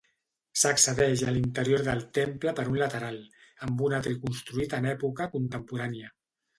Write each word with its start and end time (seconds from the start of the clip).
S'accedeix 0.61 1.23
a 1.25 1.33
l'interior 1.35 1.83
del 1.89 2.01
temple 2.19 2.55
per 2.61 2.67
un 2.73 2.79
lateral, 2.85 3.21
amb 3.69 3.87
un 3.91 3.99
atri 4.01 4.19
construït 4.27 4.79
en 4.83 4.93
època 4.99 5.33
contemporània. 5.39 6.17